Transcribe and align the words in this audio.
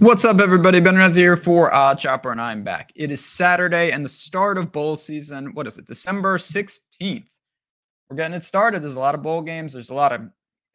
What's 0.00 0.24
up, 0.24 0.40
everybody? 0.40 0.80
Ben 0.80 0.96
Rez 0.96 1.14
here 1.14 1.36
for 1.36 1.70
OddsShopper, 1.72 2.32
and 2.32 2.40
I'm 2.40 2.64
back. 2.64 2.90
It 2.96 3.12
is 3.12 3.22
Saturday 3.22 3.92
and 3.92 4.02
the 4.02 4.08
start 4.08 4.56
of 4.56 4.72
bowl 4.72 4.96
season. 4.96 5.52
What 5.52 5.66
is 5.66 5.76
it? 5.76 5.84
December 5.84 6.38
16th. 6.38 7.28
We're 8.08 8.16
getting 8.16 8.34
it 8.34 8.42
started. 8.42 8.80
There's 8.80 8.96
a 8.96 8.98
lot 8.98 9.14
of 9.14 9.20
bowl 9.20 9.42
games. 9.42 9.74
There's 9.74 9.90
a 9.90 9.94
lot 9.94 10.12
of 10.12 10.22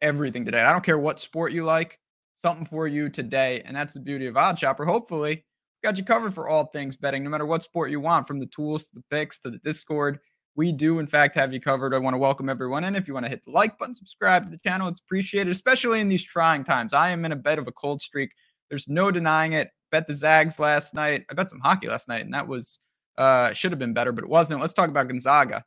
everything 0.00 0.44
today. 0.44 0.62
I 0.62 0.70
don't 0.70 0.84
care 0.84 1.00
what 1.00 1.18
sport 1.18 1.50
you 1.50 1.64
like, 1.64 1.98
something 2.36 2.64
for 2.64 2.86
you 2.86 3.08
today. 3.08 3.62
And 3.64 3.74
that's 3.74 3.94
the 3.94 4.00
beauty 4.00 4.26
of 4.26 4.36
OddsShopper. 4.36 4.86
Hopefully, 4.86 5.44
got 5.82 5.98
you 5.98 6.04
covered 6.04 6.32
for 6.32 6.48
all 6.48 6.66
things 6.66 6.96
betting, 6.96 7.24
no 7.24 7.30
matter 7.30 7.46
what 7.46 7.64
sport 7.64 7.90
you 7.90 7.98
want, 7.98 8.28
from 8.28 8.38
the 8.38 8.46
tools 8.46 8.90
to 8.90 8.94
the 8.94 9.04
picks 9.10 9.40
to 9.40 9.50
the 9.50 9.58
Discord. 9.58 10.20
We 10.54 10.70
do, 10.70 11.00
in 11.00 11.06
fact, 11.08 11.34
have 11.34 11.52
you 11.52 11.60
covered. 11.60 11.94
I 11.94 11.98
want 11.98 12.14
to 12.14 12.18
welcome 12.18 12.48
everyone 12.48 12.84
in. 12.84 12.94
If 12.94 13.08
you 13.08 13.14
want 13.14 13.26
to 13.26 13.30
hit 13.30 13.44
the 13.44 13.50
like 13.50 13.76
button, 13.76 13.92
subscribe 13.92 14.44
to 14.44 14.52
the 14.52 14.58
channel, 14.58 14.86
it's 14.86 15.00
appreciated, 15.00 15.50
especially 15.50 15.98
in 15.98 16.08
these 16.08 16.22
trying 16.22 16.62
times. 16.62 16.94
I 16.94 17.10
am 17.10 17.24
in 17.24 17.32
a 17.32 17.36
bit 17.36 17.58
of 17.58 17.66
a 17.66 17.72
cold 17.72 18.00
streak 18.00 18.30
there's 18.68 18.88
no 18.88 19.10
denying 19.10 19.52
it. 19.52 19.70
Bet 19.92 20.06
the 20.06 20.14
Zags 20.14 20.58
last 20.58 20.94
night. 20.94 21.24
I 21.30 21.34
bet 21.34 21.50
some 21.50 21.60
hockey 21.60 21.88
last 21.88 22.08
night, 22.08 22.24
and 22.24 22.34
that 22.34 22.46
was 22.46 22.80
uh 23.18 23.52
should 23.52 23.72
have 23.72 23.78
been 23.78 23.94
better, 23.94 24.12
but 24.12 24.24
it 24.24 24.30
wasn't. 24.30 24.60
Let's 24.60 24.74
talk 24.74 24.88
about 24.88 25.08
Gonzaga. 25.08 25.64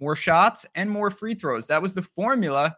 More 0.00 0.16
shots 0.16 0.66
and 0.74 0.90
more 0.90 1.10
free 1.10 1.34
throws. 1.34 1.66
That 1.66 1.82
was 1.82 1.94
the 1.94 2.02
formula, 2.02 2.74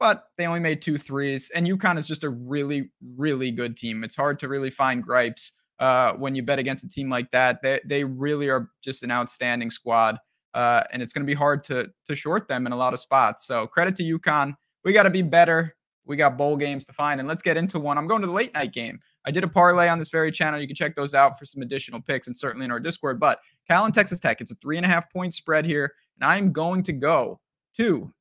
but 0.00 0.24
they 0.38 0.46
only 0.46 0.60
made 0.60 0.82
two 0.82 0.98
threes. 0.98 1.50
And 1.54 1.66
UConn 1.66 1.98
is 1.98 2.08
just 2.08 2.24
a 2.24 2.30
really, 2.30 2.90
really 3.16 3.50
good 3.50 3.76
team. 3.76 4.02
It's 4.02 4.16
hard 4.16 4.38
to 4.40 4.48
really 4.48 4.70
find 4.70 5.02
gripes 5.02 5.52
uh, 5.78 6.14
when 6.14 6.34
you 6.34 6.42
bet 6.42 6.58
against 6.58 6.84
a 6.84 6.88
team 6.88 7.08
like 7.10 7.30
that. 7.30 7.62
They 7.62 7.80
they 7.84 8.04
really 8.04 8.48
are 8.48 8.70
just 8.82 9.02
an 9.02 9.10
outstanding 9.10 9.70
squad. 9.70 10.18
Uh, 10.54 10.84
and 10.92 11.02
it's 11.02 11.12
going 11.12 11.24
to 11.24 11.30
be 11.30 11.34
hard 11.34 11.64
to 11.64 11.90
to 12.06 12.14
short 12.14 12.48
them 12.48 12.66
in 12.66 12.72
a 12.72 12.76
lot 12.76 12.92
of 12.92 13.00
spots. 13.00 13.46
So 13.46 13.66
credit 13.66 13.96
to 13.96 14.18
UConn. 14.18 14.54
We 14.84 14.92
got 14.92 15.04
to 15.04 15.10
be 15.10 15.22
better. 15.22 15.74
We 16.06 16.16
got 16.16 16.36
bowl 16.36 16.56
games 16.56 16.84
to 16.86 16.92
find, 16.92 17.20
and 17.20 17.28
let's 17.28 17.42
get 17.42 17.56
into 17.56 17.80
one. 17.80 17.96
I'm 17.96 18.06
going 18.06 18.20
to 18.20 18.26
the 18.26 18.32
late 18.32 18.52
night 18.54 18.72
game. 18.72 18.98
I 19.24 19.30
did 19.30 19.44
a 19.44 19.48
parlay 19.48 19.88
on 19.88 19.98
this 19.98 20.10
very 20.10 20.30
channel. 20.30 20.60
You 20.60 20.66
can 20.66 20.76
check 20.76 20.94
those 20.94 21.14
out 21.14 21.38
for 21.38 21.44
some 21.44 21.62
additional 21.62 22.00
picks 22.00 22.26
and 22.26 22.36
certainly 22.36 22.66
in 22.66 22.70
our 22.70 22.80
Discord. 22.80 23.18
But 23.18 23.40
Cal 23.68 23.86
and 23.86 23.94
Texas 23.94 24.20
Tech, 24.20 24.40
it's 24.40 24.52
a 24.52 24.56
three 24.56 24.76
and 24.76 24.84
a 24.84 24.88
half 24.88 25.10
point 25.10 25.32
spread 25.32 25.64
here, 25.64 25.92
and 26.20 26.30
I'm 26.30 26.52
going 26.52 26.82
to 26.82 26.92
go 26.92 27.40
to 27.78 28.12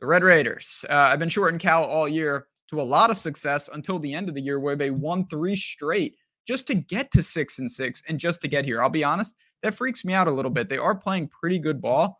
the 0.00 0.06
Red 0.06 0.24
Raiders. 0.24 0.84
Uh, 0.88 0.94
I've 0.94 1.18
been 1.18 1.28
shorting 1.28 1.58
Cal 1.58 1.84
all 1.84 2.08
year 2.08 2.46
to 2.70 2.80
a 2.80 2.82
lot 2.82 3.10
of 3.10 3.16
success 3.16 3.68
until 3.72 3.98
the 3.98 4.12
end 4.12 4.28
of 4.28 4.34
the 4.34 4.40
year 4.40 4.58
where 4.58 4.76
they 4.76 4.90
won 4.90 5.26
three 5.26 5.54
straight 5.54 6.16
just 6.46 6.66
to 6.66 6.74
get 6.74 7.12
to 7.12 7.22
six 7.22 7.58
and 7.58 7.70
six 7.70 8.02
and 8.08 8.18
just 8.18 8.40
to 8.42 8.48
get 8.48 8.64
here. 8.64 8.82
I'll 8.82 8.88
be 8.88 9.04
honest, 9.04 9.36
that 9.62 9.74
freaks 9.74 10.04
me 10.04 10.14
out 10.14 10.26
a 10.26 10.32
little 10.32 10.50
bit. 10.50 10.68
They 10.68 10.78
are 10.78 10.94
playing 10.94 11.28
pretty 11.28 11.58
good 11.58 11.80
ball, 11.80 12.18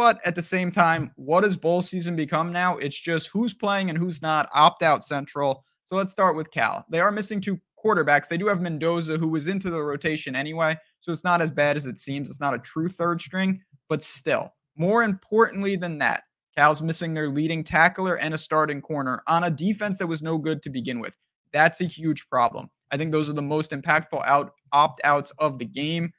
but 0.00 0.18
at 0.24 0.34
the 0.34 0.40
same 0.40 0.70
time, 0.70 1.12
what 1.16 1.42
does 1.42 1.58
bowl 1.58 1.82
season 1.82 2.16
become 2.16 2.50
now? 2.50 2.78
It's 2.78 2.98
just 2.98 3.28
who's 3.28 3.52
playing 3.52 3.90
and 3.90 3.98
who's 3.98 4.22
not, 4.22 4.48
opt 4.54 4.82
out 4.82 5.04
central. 5.04 5.62
So 5.84 5.94
let's 5.94 6.10
start 6.10 6.36
with 6.36 6.50
Cal. 6.50 6.86
They 6.88 7.00
are 7.00 7.10
missing 7.10 7.38
two 7.38 7.60
quarterbacks. 7.78 8.26
They 8.26 8.38
do 8.38 8.46
have 8.46 8.62
Mendoza, 8.62 9.18
who 9.18 9.28
was 9.28 9.46
into 9.46 9.68
the 9.68 9.82
rotation 9.82 10.34
anyway. 10.34 10.74
So 11.00 11.12
it's 11.12 11.22
not 11.22 11.42
as 11.42 11.50
bad 11.50 11.76
as 11.76 11.84
it 11.84 11.98
seems. 11.98 12.30
It's 12.30 12.40
not 12.40 12.54
a 12.54 12.58
true 12.60 12.88
third 12.88 13.20
string, 13.20 13.60
but 13.90 14.00
still, 14.00 14.54
more 14.74 15.02
importantly 15.02 15.76
than 15.76 15.98
that, 15.98 16.22
Cal's 16.56 16.80
missing 16.80 17.12
their 17.12 17.28
leading 17.28 17.62
tackler 17.62 18.16
and 18.16 18.32
a 18.32 18.38
starting 18.38 18.80
corner 18.80 19.22
on 19.26 19.44
a 19.44 19.50
defense 19.50 19.98
that 19.98 20.06
was 20.06 20.22
no 20.22 20.38
good 20.38 20.62
to 20.62 20.70
begin 20.70 21.00
with. 21.00 21.14
That's 21.52 21.82
a 21.82 21.84
huge 21.84 22.26
problem. 22.30 22.70
I 22.90 22.96
think 22.96 23.12
those 23.12 23.28
are 23.28 23.34
the 23.34 23.42
most 23.42 23.72
impactful 23.72 24.22
out 24.24 24.52
opt 24.72 25.02
outs 25.04 25.30
of 25.32 25.58
the 25.58 25.66
game, 25.66 26.10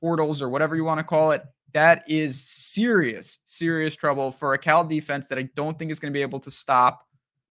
portals 0.00 0.42
or 0.42 0.48
whatever 0.48 0.74
you 0.74 0.82
want 0.82 0.98
to 0.98 1.04
call 1.04 1.30
it 1.30 1.42
that 1.74 2.04
is 2.08 2.42
serious, 2.42 3.40
serious 3.44 3.94
trouble 3.94 4.32
for 4.32 4.54
a 4.54 4.58
Cal 4.58 4.84
defense 4.84 5.28
that 5.28 5.38
I 5.38 5.48
don't 5.54 5.78
think 5.78 5.90
is 5.90 5.98
going 5.98 6.12
to 6.12 6.16
be 6.16 6.22
able 6.22 6.40
to 6.40 6.50
stop 6.50 7.06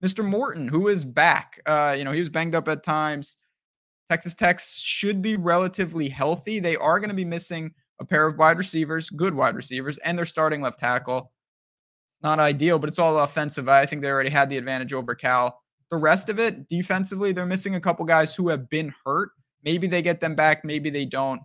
Mr. 0.04 0.24
Morton, 0.24 0.68
who 0.68 0.88
is 0.88 1.04
back. 1.04 1.60
Uh, 1.66 1.94
you 1.96 2.04
know, 2.04 2.12
he 2.12 2.20
was 2.20 2.28
banged 2.28 2.54
up 2.54 2.68
at 2.68 2.82
times. 2.82 3.38
Texas 4.10 4.34
Tech 4.34 4.60
should 4.60 5.22
be 5.22 5.36
relatively 5.36 6.08
healthy. 6.08 6.58
They 6.58 6.76
are 6.76 7.00
going 7.00 7.08
to 7.08 7.16
be 7.16 7.24
missing 7.24 7.72
a 8.00 8.04
pair 8.04 8.26
of 8.26 8.38
wide 8.38 8.58
receivers, 8.58 9.08
good 9.10 9.34
wide 9.34 9.56
receivers, 9.56 9.98
and 9.98 10.18
their 10.18 10.26
starting 10.26 10.60
left 10.60 10.78
tackle. 10.78 11.32
Not 12.22 12.38
ideal, 12.38 12.78
but 12.78 12.88
it's 12.88 12.98
all 12.98 13.18
offensive. 13.18 13.68
I 13.68 13.86
think 13.86 14.02
they 14.02 14.10
already 14.10 14.30
had 14.30 14.50
the 14.50 14.58
advantage 14.58 14.92
over 14.92 15.14
Cal. 15.14 15.60
The 15.90 15.96
rest 15.96 16.28
of 16.28 16.38
it, 16.38 16.68
defensively, 16.68 17.32
they're 17.32 17.46
missing 17.46 17.74
a 17.74 17.80
couple 17.80 18.04
guys 18.04 18.34
who 18.34 18.48
have 18.48 18.68
been 18.68 18.92
hurt. 19.04 19.30
Maybe 19.62 19.86
they 19.86 20.02
get 20.02 20.20
them 20.20 20.34
back, 20.34 20.64
maybe 20.64 20.90
they 20.90 21.06
don't. 21.06 21.40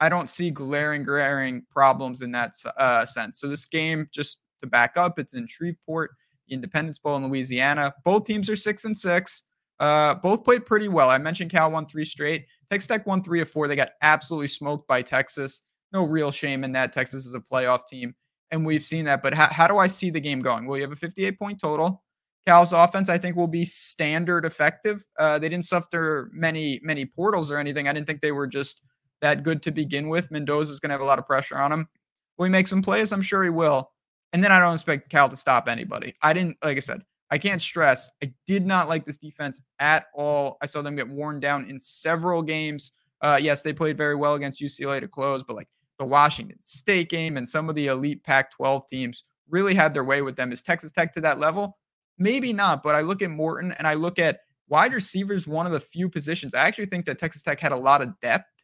I 0.00 0.08
don't 0.08 0.28
see 0.28 0.50
glaring, 0.50 1.02
glaring 1.02 1.64
problems 1.70 2.22
in 2.22 2.30
that 2.32 2.52
uh, 2.76 3.06
sense. 3.06 3.40
So 3.40 3.48
this 3.48 3.64
game, 3.64 4.08
just 4.12 4.38
to 4.60 4.66
back 4.66 4.96
up, 4.96 5.18
it's 5.18 5.34
in 5.34 5.46
Shreveport, 5.46 6.10
Independence 6.48 6.98
Bowl 6.98 7.16
in 7.16 7.26
Louisiana. 7.28 7.94
Both 8.04 8.24
teams 8.24 8.50
are 8.50 8.56
six 8.56 8.84
and 8.84 8.96
six. 8.96 9.44
Uh, 9.78 10.14
both 10.14 10.44
played 10.44 10.64
pretty 10.64 10.88
well. 10.88 11.10
I 11.10 11.18
mentioned 11.18 11.50
Cal 11.50 11.70
won 11.70 11.86
three 11.86 12.04
straight. 12.04 12.46
Texas 12.70 12.88
Tech 12.88 13.06
won 13.06 13.22
three 13.22 13.40
of 13.40 13.48
four. 13.48 13.68
They 13.68 13.76
got 13.76 13.90
absolutely 14.02 14.46
smoked 14.48 14.88
by 14.88 15.02
Texas. 15.02 15.62
No 15.92 16.04
real 16.04 16.30
shame 16.30 16.64
in 16.64 16.72
that. 16.72 16.92
Texas 16.92 17.26
is 17.26 17.34
a 17.34 17.40
playoff 17.40 17.86
team, 17.86 18.14
and 18.50 18.64
we've 18.64 18.84
seen 18.84 19.04
that. 19.04 19.22
But 19.22 19.34
how, 19.34 19.48
how 19.50 19.66
do 19.66 19.78
I 19.78 19.86
see 19.86 20.10
the 20.10 20.20
game 20.20 20.40
going? 20.40 20.66
Well, 20.66 20.76
you 20.76 20.82
have 20.82 20.92
a 20.92 20.96
58 20.96 21.38
point 21.38 21.60
total. 21.60 22.02
Cal's 22.46 22.72
offense, 22.72 23.08
I 23.08 23.18
think, 23.18 23.36
will 23.36 23.48
be 23.48 23.64
standard 23.64 24.44
effective. 24.44 25.04
Uh, 25.18 25.38
they 25.38 25.48
didn't 25.48 25.64
suffer 25.64 26.30
many 26.32 26.80
many 26.82 27.04
portals 27.04 27.50
or 27.50 27.58
anything. 27.58 27.88
I 27.88 27.92
didn't 27.92 28.06
think 28.06 28.20
they 28.20 28.32
were 28.32 28.46
just 28.46 28.82
that 29.20 29.42
good 29.42 29.62
to 29.62 29.70
begin 29.70 30.08
with. 30.08 30.30
Mendoza 30.30 30.72
is 30.72 30.80
going 30.80 30.90
to 30.90 30.94
have 30.94 31.00
a 31.00 31.04
lot 31.04 31.18
of 31.18 31.26
pressure 31.26 31.56
on 31.56 31.72
him. 31.72 31.88
Will 32.36 32.44
he 32.44 32.50
make 32.50 32.68
some 32.68 32.82
plays? 32.82 33.12
I'm 33.12 33.22
sure 33.22 33.44
he 33.44 33.50
will. 33.50 33.90
And 34.32 34.42
then 34.42 34.52
I 34.52 34.58
don't 34.58 34.74
expect 34.74 35.08
Cal 35.08 35.28
to 35.28 35.36
stop 35.36 35.68
anybody. 35.68 36.14
I 36.22 36.32
didn't, 36.32 36.58
like 36.62 36.76
I 36.76 36.80
said, 36.80 37.02
I 37.30 37.38
can't 37.38 37.60
stress, 37.60 38.10
I 38.22 38.32
did 38.46 38.66
not 38.66 38.88
like 38.88 39.04
this 39.04 39.18
defense 39.18 39.62
at 39.80 40.06
all. 40.14 40.58
I 40.62 40.66
saw 40.66 40.82
them 40.82 40.94
get 40.94 41.08
worn 41.08 41.40
down 41.40 41.68
in 41.68 41.78
several 41.78 42.42
games. 42.42 42.92
Uh, 43.20 43.38
yes, 43.40 43.62
they 43.62 43.72
played 43.72 43.96
very 43.96 44.14
well 44.14 44.34
against 44.34 44.60
UCLA 44.60 45.00
to 45.00 45.08
close, 45.08 45.42
but 45.42 45.56
like 45.56 45.68
the 45.98 46.04
Washington 46.04 46.58
State 46.60 47.08
game 47.08 47.36
and 47.36 47.48
some 47.48 47.68
of 47.68 47.74
the 47.74 47.88
elite 47.88 48.22
Pac 48.22 48.52
12 48.52 48.86
teams 48.88 49.24
really 49.48 49.74
had 49.74 49.94
their 49.94 50.04
way 50.04 50.22
with 50.22 50.36
them. 50.36 50.52
Is 50.52 50.62
Texas 50.62 50.92
Tech 50.92 51.12
to 51.14 51.20
that 51.22 51.40
level? 51.40 51.78
Maybe 52.18 52.52
not, 52.52 52.82
but 52.82 52.94
I 52.94 53.00
look 53.00 53.22
at 53.22 53.30
Morton 53.30 53.72
and 53.72 53.86
I 53.86 53.94
look 53.94 54.18
at 54.18 54.40
wide 54.68 54.94
receivers, 54.94 55.46
one 55.46 55.66
of 55.66 55.72
the 55.72 55.80
few 55.80 56.08
positions. 56.08 56.54
I 56.54 56.66
actually 56.66 56.86
think 56.86 57.06
that 57.06 57.18
Texas 57.18 57.42
Tech 57.42 57.58
had 57.60 57.72
a 57.72 57.76
lot 57.76 58.02
of 58.02 58.18
depth 58.20 58.55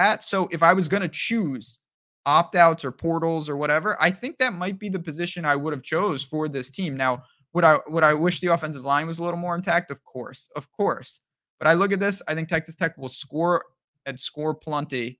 at. 0.00 0.24
So 0.24 0.48
if 0.50 0.62
I 0.62 0.72
was 0.72 0.88
going 0.88 1.02
to 1.02 1.08
choose 1.08 1.80
opt 2.26 2.54
outs 2.54 2.84
or 2.84 2.92
portals 2.92 3.48
or 3.48 3.56
whatever, 3.56 3.96
I 4.00 4.10
think 4.10 4.38
that 4.38 4.54
might 4.54 4.78
be 4.78 4.88
the 4.88 4.98
position 4.98 5.44
I 5.44 5.56
would 5.56 5.72
have 5.72 5.82
chose 5.82 6.22
for 6.24 6.48
this 6.48 6.70
team. 6.70 6.96
Now, 6.96 7.22
would 7.52 7.64
I 7.64 7.78
would 7.88 8.04
I 8.04 8.14
wish 8.14 8.40
the 8.40 8.48
offensive 8.48 8.84
line 8.84 9.06
was 9.06 9.18
a 9.18 9.24
little 9.24 9.38
more 9.38 9.54
intact? 9.54 9.90
Of 9.90 10.02
course, 10.04 10.48
of 10.56 10.70
course. 10.72 11.20
But 11.58 11.68
I 11.68 11.74
look 11.74 11.92
at 11.92 12.00
this, 12.00 12.22
I 12.26 12.34
think 12.34 12.48
Texas 12.48 12.76
Tech 12.76 12.96
will 12.96 13.08
score 13.08 13.62
and 14.06 14.18
score 14.18 14.54
plenty. 14.54 15.18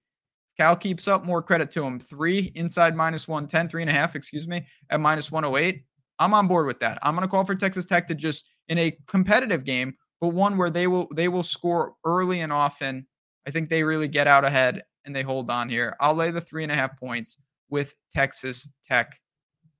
Cal 0.57 0.77
keeps 0.77 1.09
up 1.09 1.25
more 1.25 1.43
credit 1.43 1.71
to 1.73 1.85
him. 1.85 1.99
Three 1.99 2.53
inside 2.55 2.97
minus 2.97 3.29
110, 3.29 3.69
three 3.69 3.83
and 3.83 3.91
a 3.91 3.95
half, 3.95 4.17
excuse 4.17 4.47
me, 4.49 4.67
at 4.91 5.01
minus 5.01 5.31
108. 5.31 5.85
I'm 6.19 6.35
on 6.35 6.47
board 6.47 6.67
with 6.67 6.81
that. 6.81 6.99
I'm 7.03 7.15
going 7.15 7.27
to 7.27 7.31
call 7.31 7.45
for 7.45 7.55
Texas 7.55 7.87
Tech 7.87 8.07
to 8.09 8.15
just 8.15 8.47
in 8.69 8.79
a 8.79 8.97
competitive 9.07 9.65
game, 9.65 9.95
but 10.21 10.29
one 10.29 10.57
where 10.57 10.71
they 10.71 10.87
will 10.87 11.09
they 11.15 11.29
will 11.29 11.43
score 11.43 11.95
early 12.05 12.41
and 12.41 12.53
often 12.53 13.07
I 13.47 13.51
think 13.51 13.69
they 13.69 13.83
really 13.83 14.09
get 14.09 14.27
out 14.27 14.45
ahead 14.45 14.83
and 15.05 15.15
they 15.15 15.23
hold 15.23 15.51
on 15.51 15.69
here. 15.69 15.97
I'll 16.01 16.15
lay 16.15 16.31
the 16.31 16.41
three 16.41 16.63
and 16.63 16.73
a 16.73 16.75
half 16.75 16.99
points 16.99 17.39
with 17.71 17.95
Texas 18.13 18.69
Tech 18.85 19.19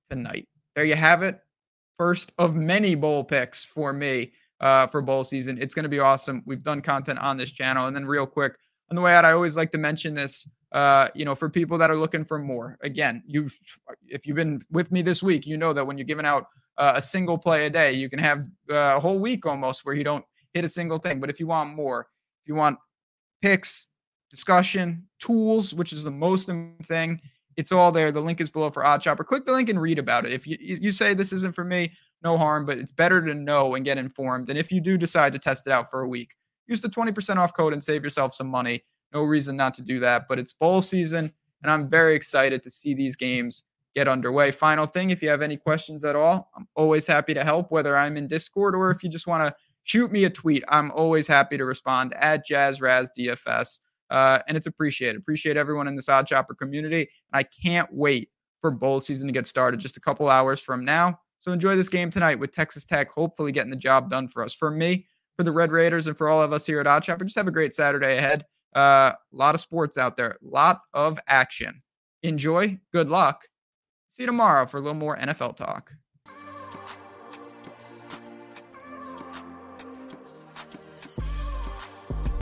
tonight. 0.09 0.47
There 0.75 0.85
you 0.85 0.95
have 0.95 1.23
it. 1.23 1.39
First 1.97 2.31
of 2.37 2.55
many 2.55 2.95
bowl 2.95 3.23
picks 3.23 3.63
for 3.63 3.93
me 3.93 4.31
uh, 4.61 4.87
for 4.87 5.01
bowl 5.01 5.23
season. 5.23 5.57
It's 5.61 5.75
going 5.75 5.83
to 5.83 5.89
be 5.89 5.99
awesome. 5.99 6.41
We've 6.45 6.63
done 6.63 6.81
content 6.81 7.19
on 7.19 7.37
this 7.37 7.51
channel. 7.51 7.87
And 7.87 7.95
then, 7.95 8.05
real 8.05 8.25
quick, 8.25 8.55
on 8.89 8.95
the 8.95 9.01
way 9.01 9.13
out, 9.13 9.25
I 9.25 9.31
always 9.31 9.55
like 9.57 9.71
to 9.71 9.77
mention 9.77 10.13
this. 10.13 10.49
Uh, 10.71 11.09
you 11.13 11.25
know, 11.25 11.35
for 11.35 11.49
people 11.49 11.77
that 11.77 11.91
are 11.91 11.97
looking 11.97 12.23
for 12.23 12.39
more. 12.39 12.77
Again, 12.81 13.21
you've 13.27 13.59
if 14.07 14.25
you've 14.25 14.37
been 14.37 14.61
with 14.71 14.89
me 14.89 15.01
this 15.01 15.21
week, 15.21 15.45
you 15.45 15.57
know 15.57 15.73
that 15.73 15.85
when 15.85 15.97
you're 15.97 16.05
giving 16.05 16.25
out 16.25 16.45
uh, 16.77 16.93
a 16.95 17.01
single 17.01 17.37
play 17.37 17.65
a 17.65 17.69
day, 17.69 17.91
you 17.91 18.09
can 18.09 18.19
have 18.19 18.47
uh, 18.69 18.93
a 18.95 18.99
whole 18.99 19.19
week 19.19 19.45
almost 19.45 19.83
where 19.83 19.95
you 19.95 20.05
don't 20.05 20.23
hit 20.53 20.63
a 20.63 20.69
single 20.69 20.97
thing. 20.97 21.19
But 21.19 21.29
if 21.29 21.41
you 21.41 21.47
want 21.47 21.75
more, 21.75 22.07
if 22.41 22.47
you 22.47 22.55
want 22.55 22.77
picks, 23.41 23.87
discussion, 24.29 25.07
tools, 25.19 25.73
which 25.73 25.93
is 25.93 26.03
the 26.03 26.11
most 26.11 26.49
thing. 26.83 27.21
It's 27.57 27.71
all 27.71 27.91
there. 27.91 28.11
The 28.11 28.21
link 28.21 28.39
is 28.39 28.49
below 28.49 28.69
for 28.69 28.83
OddsShopper. 28.83 29.25
Click 29.25 29.45
the 29.45 29.51
link 29.51 29.69
and 29.69 29.81
read 29.81 29.99
about 29.99 30.25
it. 30.25 30.31
If 30.31 30.47
you, 30.47 30.57
you 30.59 30.91
say 30.91 31.13
this 31.13 31.33
isn't 31.33 31.53
for 31.53 31.65
me, 31.65 31.91
no 32.23 32.37
harm, 32.37 32.65
but 32.65 32.77
it's 32.77 32.91
better 32.91 33.21
to 33.21 33.33
know 33.33 33.75
and 33.75 33.83
get 33.83 33.97
informed. 33.97 34.49
And 34.49 34.57
if 34.57 34.71
you 34.71 34.79
do 34.79 34.97
decide 34.97 35.33
to 35.33 35.39
test 35.39 35.67
it 35.67 35.73
out 35.73 35.89
for 35.89 36.01
a 36.01 36.07
week, 36.07 36.35
use 36.67 36.81
the 36.81 36.87
20% 36.87 37.37
off 37.37 37.53
code 37.53 37.73
and 37.73 37.83
save 37.83 38.03
yourself 38.03 38.33
some 38.33 38.47
money. 38.47 38.83
No 39.13 39.23
reason 39.23 39.57
not 39.57 39.73
to 39.75 39.81
do 39.81 39.99
that. 39.99 40.27
But 40.29 40.39
it's 40.39 40.53
bowl 40.53 40.81
season, 40.81 41.31
and 41.61 41.71
I'm 41.71 41.89
very 41.89 42.15
excited 42.15 42.63
to 42.63 42.69
see 42.69 42.93
these 42.93 43.15
games 43.15 43.63
get 43.95 44.07
underway. 44.07 44.51
Final 44.51 44.85
thing 44.85 45.09
if 45.09 45.21
you 45.21 45.29
have 45.29 45.41
any 45.41 45.57
questions 45.57 46.05
at 46.05 46.15
all, 46.15 46.49
I'm 46.55 46.67
always 46.75 47.05
happy 47.05 47.33
to 47.33 47.43
help, 47.43 47.71
whether 47.71 47.97
I'm 47.97 48.15
in 48.15 48.27
Discord 48.27 48.73
or 48.75 48.89
if 48.91 49.03
you 49.03 49.09
just 49.09 49.27
want 49.27 49.43
to 49.43 49.53
shoot 49.91 50.09
me 50.09 50.23
a 50.23 50.29
tweet. 50.29 50.63
I'm 50.69 50.89
always 50.91 51.27
happy 51.27 51.57
to 51.57 51.65
respond 51.65 52.13
at 52.13 52.47
JazzRazDFS. 52.47 53.81
Uh, 54.09 54.39
and 54.47 54.55
it's 54.55 54.67
appreciated. 54.67 55.19
Appreciate 55.19 55.57
everyone 55.57 55.87
in 55.87 55.95
this 55.95 56.07
OddsShopper 56.07 56.57
community. 56.57 57.01
And 57.01 57.07
I 57.33 57.43
can't 57.43 57.89
wait 57.91 58.29
for 58.61 58.71
bowl 58.71 59.01
season 59.01 59.27
to 59.27 59.33
get 59.33 59.45
started 59.45 59.81
just 59.81 59.97
a 59.97 59.99
couple 59.99 60.29
hours 60.29 60.61
from 60.61 60.85
now. 60.85 61.19
So 61.39 61.51
enjoy 61.51 61.75
this 61.75 61.89
game 61.89 62.09
tonight 62.09 62.39
with 62.39 62.51
Texas 62.51 62.85
Tech, 62.85 63.09
hopefully 63.09 63.51
getting 63.51 63.69
the 63.69 63.75
job 63.75 64.09
done 64.09 64.29
for 64.29 64.43
us. 64.43 64.53
For 64.53 64.71
me, 64.71 65.07
for 65.35 65.43
the 65.43 65.51
Red 65.51 65.73
Raiders 65.73 66.07
and 66.07 66.17
for 66.17 66.29
all 66.29 66.41
of 66.41 66.53
us 66.53 66.65
here 66.65 66.79
at 66.79 66.85
OddsShopper. 66.85 67.23
Just 67.25 67.37
have 67.37 67.47
a 67.47 67.51
great 67.51 67.73
Saturday 67.73 68.17
ahead. 68.17 68.45
A 68.75 68.79
uh, 68.79 69.13
lot 69.33 69.55
of 69.55 69.61
sports 69.61 69.97
out 69.97 70.15
there, 70.15 70.31
a 70.31 70.35
lot 70.41 70.79
of 70.93 71.19
action. 71.27 71.81
Enjoy. 72.23 72.79
Good 72.93 73.09
luck. 73.09 73.45
See 74.07 74.23
you 74.23 74.27
tomorrow 74.27 74.65
for 74.65 74.77
a 74.77 74.81
little 74.81 74.93
more 74.93 75.17
NFL 75.17 75.57
talk. 75.57 75.91